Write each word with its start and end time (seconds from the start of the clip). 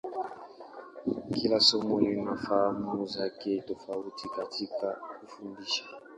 Kila 1.33 1.59
somo 1.67 1.95
lina 1.99 2.35
fahamu 2.35 3.05
zake 3.05 3.61
tofauti 3.61 4.29
katika 4.29 4.87
kufundisha. 5.19 5.83